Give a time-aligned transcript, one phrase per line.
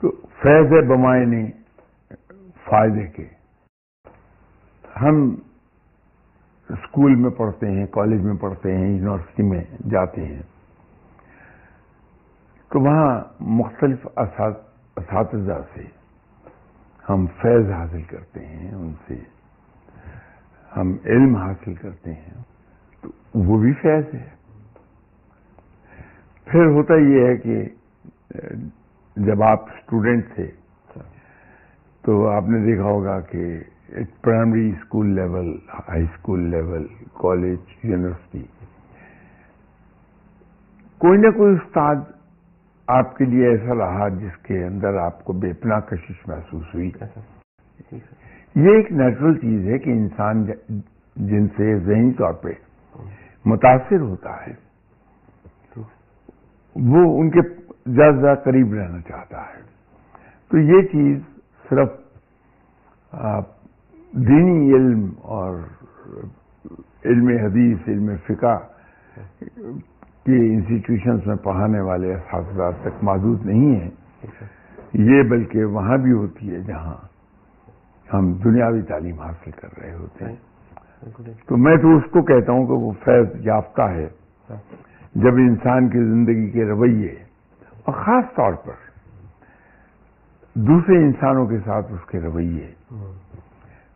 [0.00, 1.50] تو فیض بمائنے
[2.64, 3.26] فائدے کے۔
[5.00, 5.34] ہم
[6.68, 10.42] اسکول میں پڑھتے ہیں، کالج میں پڑھتے ہیں، یونیورسٹی میں جاتے ہیں۔
[12.68, 15.82] تو وہاں مختلف اساتذہ سے
[17.08, 19.14] ہم فیض حاصل کرتے ہیں، ان سے
[20.76, 22.42] ہم علم حاصل کرتے ہیں۔
[23.00, 24.28] تو وہ بھی فیض ہے۔
[26.44, 27.64] پھر ہوتا یہ ہے کہ
[29.26, 30.46] جب آپ اسٹوڈنٹ تھے،
[32.04, 33.42] تو آپ نے دیکھا ہوگا کہ
[34.22, 35.48] primary school level,
[35.88, 38.42] high school level, college, university,
[41.00, 41.96] کوئی نہ کوئی استاد
[42.88, 46.90] آپ کے لیے ایسا رہا جس کے اندر آپ کو بے پناہ کشش محسوس ہوئی۔
[48.54, 50.44] یہ ایک نیچرل چیز ہے کہ انسان
[51.16, 52.52] جن سے ذہنی طور پہ
[53.44, 54.52] متاثر ہوتا ہے،
[56.76, 57.40] وہ ان کے
[57.96, 59.60] زیادہ زیادہ قریب رہنا چاہتا ہے۔
[60.50, 61.18] تو یہ چیز
[61.70, 61.88] صرف
[64.12, 65.56] دینی علم اور
[67.04, 68.56] علم حدیث علم فقہ
[70.24, 73.90] کے انسٹیٹیوشنس میں پڑھانے والے اساتذہ تک محدود نہیں ہیں۔
[74.92, 76.96] یہ بلکہ وہاں بھی ہوتی ہے جہاں
[78.14, 80.36] ہم دنیاوی تعلیم حاصل کر رہے ہوتے ہیں۔
[81.46, 84.08] تو میں تو اس کو کہتا ہوں کہ وہ فیض یافتہ ہے۔
[85.14, 87.27] جب انسان کی زندگی کے رویے
[87.88, 88.72] اور خاص طور پر
[90.54, 92.74] دوسرے انسانوں کے ساتھ اس کے رویے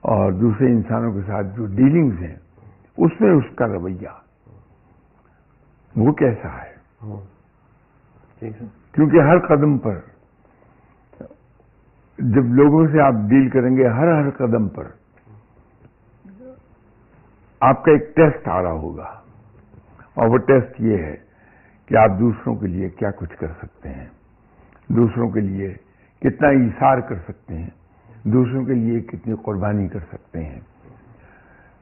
[0.00, 2.36] اور دوسرے انسانوں کے ساتھ جو ڈیلنگز ہیں
[2.96, 4.08] اس میں اس کا رویہ
[5.96, 6.74] وہ کیسا ہے؟
[8.92, 9.98] کیونکہ ہر قدم پر
[12.18, 14.90] جب لوگوں سے آپ ڈیل کریں گے ہر ہر قدم پر
[17.60, 19.08] آپ کا ایک ٹیسٹ آ رہا ہوگا۔
[20.14, 21.27] اور وہ ٹیسٹ یہ ہے
[21.88, 24.06] کہ آپ دوسروں کے لیے کیا کچھ کر سکتے ہیں؟
[24.88, 25.74] دوسروں کے لیے
[26.22, 27.70] کتنا اشار کر سکتے ہیں؟
[28.24, 30.60] دوسروں کے لیے کتنی قربانی کر سکتے ہیں؟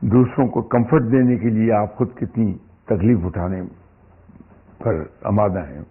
[0.00, 3.62] دوسروں کو کمفرٹ دینے کے لیے آپ خود کتنی تکلیف اٹھانے
[4.78, 5.82] پر آمادہ ہیں؟